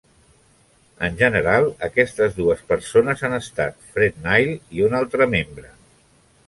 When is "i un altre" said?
4.79-5.31